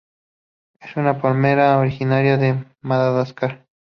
[0.79, 3.67] Es una palmera originaria de Madagascar.